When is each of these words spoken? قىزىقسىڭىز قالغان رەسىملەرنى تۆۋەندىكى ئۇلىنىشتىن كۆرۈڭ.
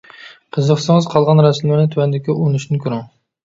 قىزىقسىڭىز 0.57 1.11
قالغان 1.11 1.43
رەسىملەرنى 1.49 1.95
تۆۋەندىكى 1.95 2.39
ئۇلىنىشتىن 2.39 2.85
كۆرۈڭ. 2.87 3.09